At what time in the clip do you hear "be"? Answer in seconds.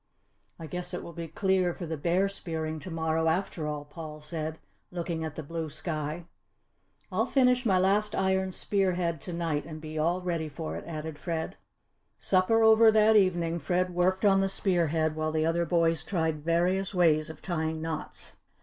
1.13-1.27, 9.79-9.99